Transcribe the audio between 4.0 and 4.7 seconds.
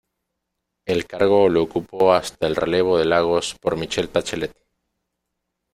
Bachelet.